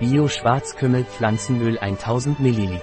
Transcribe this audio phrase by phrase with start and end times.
[0.00, 2.80] Bio Schwarzkümmel Pflanzenöl 1000 ml.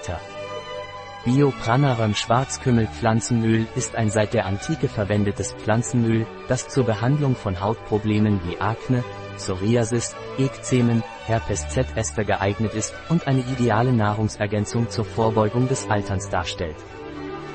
[1.26, 7.60] Bio Pranarum Schwarzkümmel Pflanzenöl ist ein seit der Antike verwendetes Pflanzenöl, das zur Behandlung von
[7.60, 9.04] Hautproblemen wie Akne,
[9.36, 16.78] Psoriasis, Ekzemen, Herpes Zoster geeignet ist und eine ideale Nahrungsergänzung zur Vorbeugung des Alterns darstellt.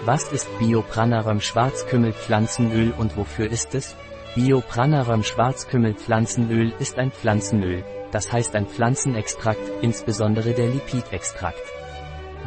[0.04, 3.94] Was ist Biopranarum Schwarzkümmel Pflanzenöl und wofür ist es?
[4.34, 11.62] Biopranarum Schwarzkümmel Pflanzenöl ist ein Pflanzenöl, das heißt ein Pflanzenextrakt, insbesondere der Lipidextrakt.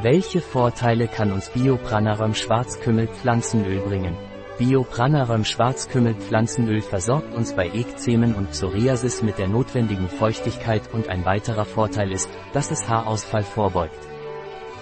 [0.01, 4.15] Welche Vorteile kann uns Biopranarum Schwarzkümmel Pflanzenöl bringen?
[4.57, 11.25] Biopranarum Schwarzkümmel Pflanzenöl versorgt uns bei Ekzemen und Psoriasis mit der notwendigen Feuchtigkeit und ein
[11.25, 13.99] weiterer Vorteil ist, dass es Haarausfall vorbeugt.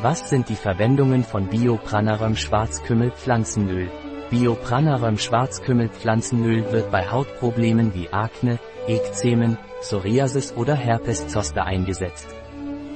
[0.01, 3.89] Was sind die Verwendungen von Biopranarum Schwarzkümmel Pflanzenöl?
[4.29, 12.27] Biopranarum Schwarzkümmel Pflanzenöl wird bei Hautproblemen wie Akne, Ekzemen, Psoriasis oder Herpes zoster eingesetzt.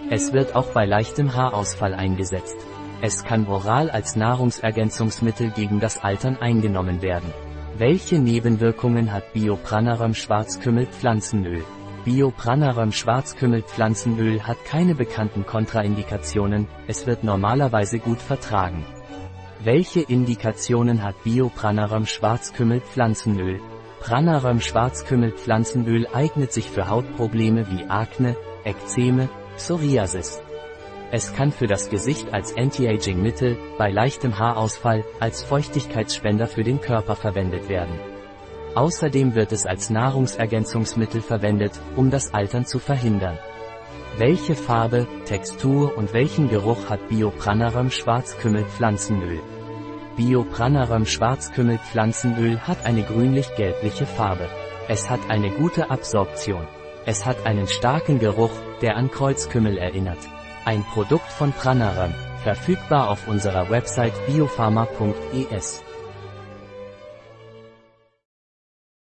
[0.09, 2.57] Es wird auch bei leichtem Haarausfall eingesetzt.
[3.01, 7.31] Es kann oral als Nahrungsergänzungsmittel gegen das Altern eingenommen werden.
[7.77, 11.63] Welche Nebenwirkungen hat Biopranarum Schwarzkümmel Pflanzenöl?
[12.03, 18.85] Biopranarum Schwarzkümmel Pflanzenöl hat keine bekannten Kontraindikationen, es wird normalerweise gut vertragen.
[19.63, 23.61] Welche Indikationen hat Biopranarum Schwarzkümmel Pflanzenöl?
[23.99, 30.41] Pranarum Schwarzkümmel Pflanzenöl eignet sich für Hautprobleme wie Akne, Ekzeme, Psoriasis.
[31.11, 37.15] Es kann für das Gesicht als Anti-Aging-Mittel, bei leichtem Haarausfall, als Feuchtigkeitsspender für den Körper
[37.15, 37.99] verwendet werden.
[38.75, 43.39] Außerdem wird es als Nahrungsergänzungsmittel verwendet, um das Altern zu verhindern.
[44.17, 48.65] Welche Farbe, Textur und welchen Geruch hat Biopranarum Schwarzkümmel
[50.17, 50.17] Pflanzenöl?
[50.17, 54.49] Biopranarum Schwarzkümmel Pflanzenöl hat eine grünlich-gelbliche Farbe.
[54.87, 56.67] Es hat eine gute Absorption.
[57.05, 58.51] Es hat einen starken Geruch,
[58.81, 60.19] der an Kreuzkümmel erinnert.
[60.65, 65.83] Ein Produkt von Pranarum, verfügbar auf unserer Website biopharma.es.